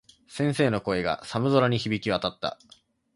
[0.27, 2.57] 先生の声が、寒空に響き渡った。